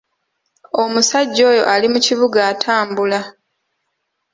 Omusajja 0.81 1.41
oyo 1.51 1.63
ali 1.73 1.87
mu 1.93 1.99
kibuga 2.05 2.39
atambula. 2.51 3.19